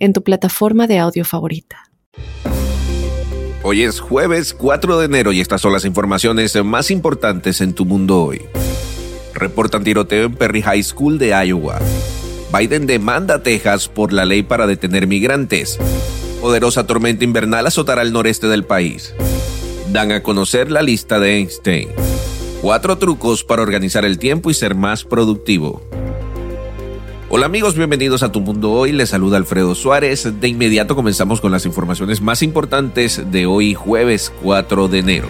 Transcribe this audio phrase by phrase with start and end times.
[0.00, 1.84] en tu plataforma de audio favorita.
[3.62, 7.84] Hoy es jueves 4 de enero y estas son las informaciones más importantes en tu
[7.84, 8.42] mundo hoy.
[9.34, 11.78] Reportan tiroteo en Perry High School de Iowa.
[12.56, 15.78] Biden demanda a Texas por la ley para detener migrantes.
[16.40, 19.14] Poderosa tormenta invernal azotará el noreste del país.
[19.92, 21.90] Dan a conocer la lista de Einstein.
[22.62, 25.82] Cuatro trucos para organizar el tiempo y ser más productivo.
[27.32, 28.90] Hola amigos, bienvenidos a Tu Mundo Hoy.
[28.90, 30.40] Les saluda Alfredo Suárez.
[30.40, 35.28] De inmediato comenzamos con las informaciones más importantes de hoy jueves 4 de enero.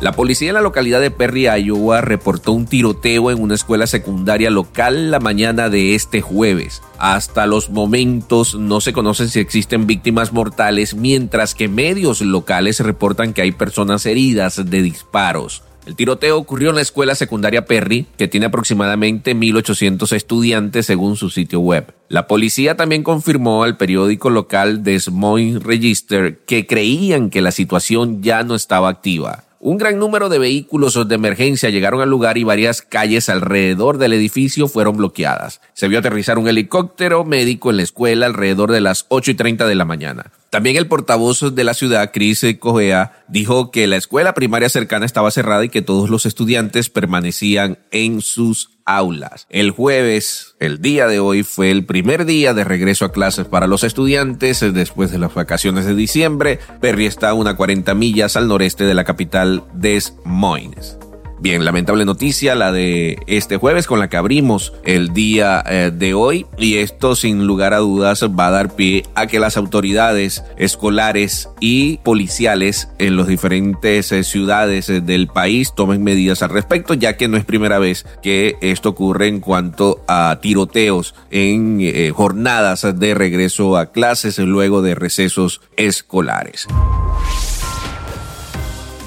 [0.00, 4.50] La policía en la localidad de Perry, Iowa, reportó un tiroteo en una escuela secundaria
[4.50, 6.82] local la mañana de este jueves.
[6.98, 13.32] Hasta los momentos no se conocen si existen víctimas mortales, mientras que medios locales reportan
[13.32, 15.62] que hay personas heridas de disparos.
[15.86, 21.28] El tiroteo ocurrió en la escuela secundaria Perry, que tiene aproximadamente 1.800 estudiantes según su
[21.28, 21.94] sitio web.
[22.08, 28.22] La policía también confirmó al periódico local Des Moines Register que creían que la situación
[28.22, 29.44] ya no estaba activa.
[29.60, 34.12] Un gran número de vehículos de emergencia llegaron al lugar y varias calles alrededor del
[34.12, 35.60] edificio fueron bloqueadas.
[35.72, 39.66] Se vio aterrizar un helicóptero médico en la escuela alrededor de las 8 y 30
[39.66, 40.32] de la mañana.
[40.54, 45.32] También el portavoz de la ciudad, Chris Cogea, dijo que la escuela primaria cercana estaba
[45.32, 49.48] cerrada y que todos los estudiantes permanecían en sus aulas.
[49.50, 53.66] El jueves, el día de hoy, fue el primer día de regreso a clases para
[53.66, 56.60] los estudiantes después de las vacaciones de diciembre.
[56.80, 60.98] Perry está a una 40 millas al noreste de la capital Des Moines.
[61.44, 66.14] Bien, lamentable noticia la de este jueves con la que abrimos el día eh, de
[66.14, 70.42] hoy y esto sin lugar a dudas va a dar pie a que las autoridades
[70.56, 76.94] escolares y policiales en las diferentes eh, ciudades eh, del país tomen medidas al respecto
[76.94, 82.86] ya que no es primera vez que esto ocurre en cuanto a tiroteos en jornadas
[82.98, 86.66] de regreso a clases luego de recesos escolares.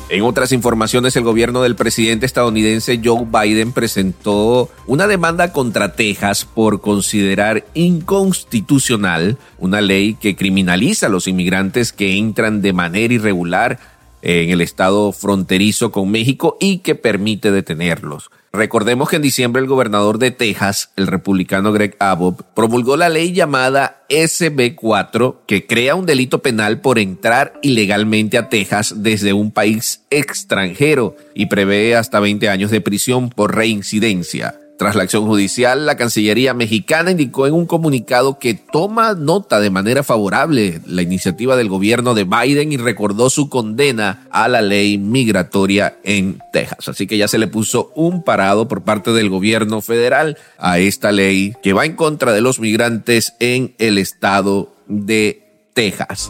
[0.09, 6.45] En otras informaciones, el gobierno del presidente estadounidense Joe Biden presentó una demanda contra Texas
[6.45, 13.79] por considerar inconstitucional una ley que criminaliza a los inmigrantes que entran de manera irregular
[14.21, 18.29] en el estado fronterizo con México y que permite detenerlos.
[18.53, 23.31] Recordemos que en diciembre el gobernador de Texas, el republicano Greg Abbott, promulgó la ley
[23.31, 30.05] llamada SB4 que crea un delito penal por entrar ilegalmente a Texas desde un país
[30.09, 34.55] extranjero y prevé hasta 20 años de prisión por reincidencia.
[34.77, 39.71] Tras la acción judicial, la Cancillería mexicana indicó en un comunicado que toma nota de
[39.71, 44.99] manera favorable la iniciativa del gobierno de Biden y recordó su condena a la ley
[44.99, 46.89] migratoria en Texas.
[46.89, 51.11] Así que ya se le puso un parado por parte del gobierno federal a esta
[51.11, 56.29] ley que va en contra de los migrantes en el estado de Texas.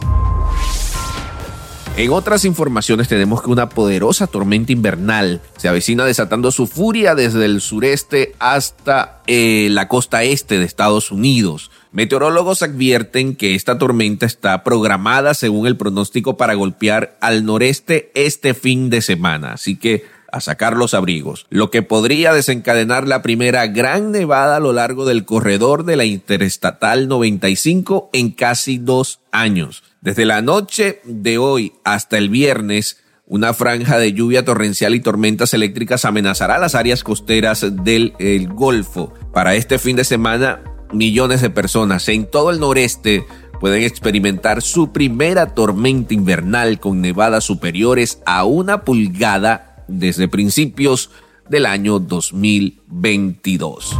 [1.98, 7.44] En otras informaciones tenemos que una poderosa tormenta invernal se avecina desatando su furia desde
[7.44, 11.72] el sureste hasta eh, la costa este de Estados Unidos.
[11.90, 18.54] Meteorólogos advierten que esta tormenta está programada según el pronóstico para golpear al noreste este
[18.54, 23.66] fin de semana, así que a sacar los abrigos, lo que podría desencadenar la primera
[23.66, 29.82] gran nevada a lo largo del corredor de la Interestatal 95 en casi dos años.
[30.00, 35.54] Desde la noche de hoy hasta el viernes, una franja de lluvia torrencial y tormentas
[35.54, 38.14] eléctricas amenazará las áreas costeras del
[38.52, 39.12] Golfo.
[39.32, 43.24] Para este fin de semana, millones de personas en todo el noreste
[43.60, 51.10] pueden experimentar su primera tormenta invernal con nevadas superiores a una pulgada desde principios
[51.48, 53.96] del año 2022.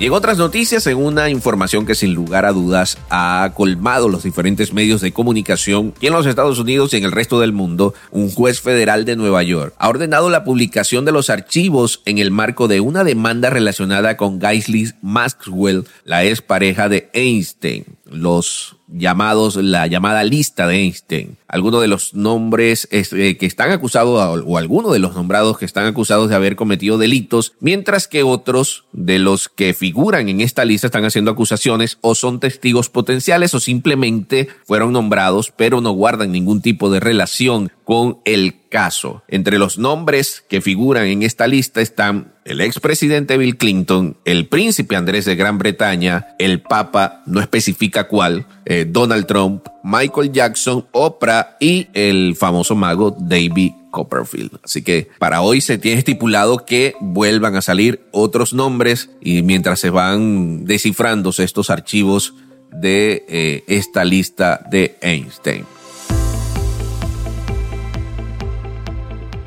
[0.00, 4.22] Y en otras noticias, en una información que sin lugar a dudas ha colmado los
[4.22, 7.94] diferentes medios de comunicación y en los Estados Unidos y en el resto del mundo,
[8.12, 12.30] un juez federal de Nueva York ha ordenado la publicación de los archivos en el
[12.30, 17.84] marco de una demanda relacionada con Gaisley Maxwell, la ex pareja de Einstein.
[18.04, 21.36] Los llamados la llamada lista de Einstein.
[21.46, 25.86] Algunos de los nombres eh, que están acusados o algunos de los nombrados que están
[25.86, 30.86] acusados de haber cometido delitos, mientras que otros de los que figuran en esta lista
[30.86, 36.62] están haciendo acusaciones o son testigos potenciales o simplemente fueron nombrados pero no guardan ningún
[36.62, 39.22] tipo de relación con el caso.
[39.28, 44.94] Entre los nombres que figuran en esta lista están el expresidente Bill Clinton, el príncipe
[44.94, 51.56] Andrés de Gran Bretaña, el Papa, no especifica cuál, eh, Donald Trump, Michael Jackson, Oprah
[51.60, 54.60] y el famoso mago David Copperfield.
[54.62, 59.80] Así que para hoy se tiene estipulado que vuelvan a salir otros nombres y mientras
[59.80, 62.34] se van descifrándose estos archivos
[62.70, 65.64] de eh, esta lista de Einstein.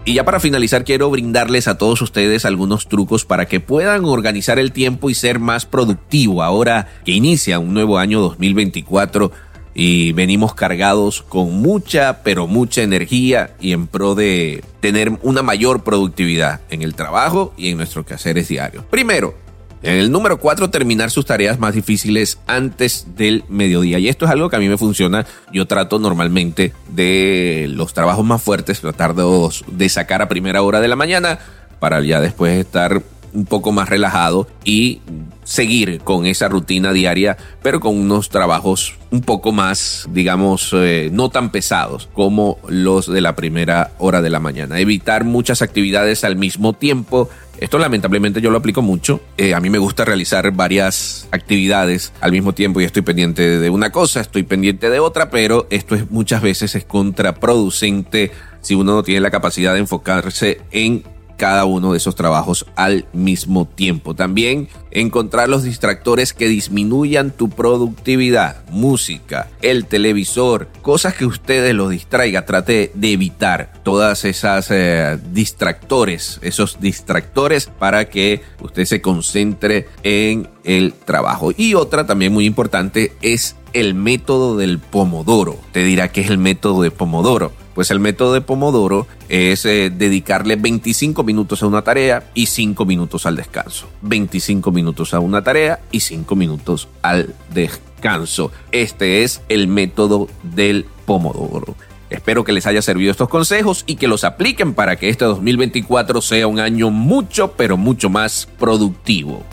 [0.03, 4.57] Y ya para finalizar quiero brindarles a todos ustedes algunos trucos para que puedan organizar
[4.57, 9.31] el tiempo y ser más productivo ahora que inicia un nuevo año 2024
[9.75, 15.83] y venimos cargados con mucha, pero mucha energía y en pro de tener una mayor
[15.83, 18.83] productividad en el trabajo y en nuestros quehaceres diarios.
[18.85, 19.35] Primero,
[19.83, 23.99] en el número 4, terminar sus tareas más difíciles antes del mediodía.
[23.99, 25.25] Y esto es algo que a mí me funciona.
[25.51, 30.81] Yo trato normalmente de los trabajos más fuertes, tratar de, de sacar a primera hora
[30.81, 31.39] de la mañana
[31.79, 33.01] para ya después estar
[33.33, 35.01] un poco más relajado y
[35.43, 41.29] seguir con esa rutina diaria, pero con unos trabajos un poco más, digamos, eh, no
[41.29, 44.79] tan pesados como los de la primera hora de la mañana.
[44.79, 47.29] Evitar muchas actividades al mismo tiempo.
[47.59, 49.19] Esto lamentablemente yo lo aplico mucho.
[49.37, 53.69] Eh, a mí me gusta realizar varias actividades al mismo tiempo y estoy pendiente de
[53.69, 58.31] una cosa, estoy pendiente de otra, pero esto es muchas veces es contraproducente
[58.61, 61.03] si uno no tiene la capacidad de enfocarse en
[61.41, 64.13] cada uno de esos trabajos al mismo tiempo.
[64.13, 71.89] También encontrar los distractores que disminuyan tu productividad, música, el televisor, cosas que ustedes los
[71.89, 72.45] distraiga.
[72.45, 80.47] Trate de evitar todas esas eh, distractores, esos distractores para que usted se concentre en
[80.63, 81.51] el trabajo.
[81.57, 85.57] Y otra también muy importante es el método del pomodoro.
[85.71, 87.51] Te dirá que es el método de pomodoro.
[87.81, 92.85] Pues el método de Pomodoro es eh, dedicarle 25 minutos a una tarea y 5
[92.85, 93.89] minutos al descanso.
[94.03, 98.51] 25 minutos a una tarea y 5 minutos al descanso.
[98.71, 101.73] Este es el método del Pomodoro.
[102.11, 106.21] Espero que les haya servido estos consejos y que los apliquen para que este 2024
[106.21, 109.43] sea un año mucho, pero mucho más productivo.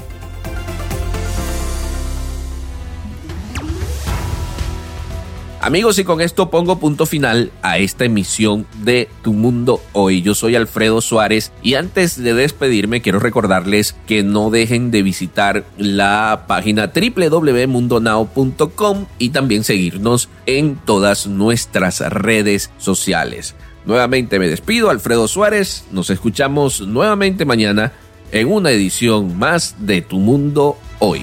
[5.60, 10.22] Amigos, y con esto pongo punto final a esta emisión de Tu Mundo Hoy.
[10.22, 15.64] Yo soy Alfredo Suárez y antes de despedirme quiero recordarles que no dejen de visitar
[15.76, 23.56] la página www.mundonow.com y también seguirnos en todas nuestras redes sociales.
[23.84, 25.86] Nuevamente me despido, Alfredo Suárez.
[25.90, 27.90] Nos escuchamos nuevamente mañana
[28.30, 31.22] en una edición más de Tu Mundo Hoy.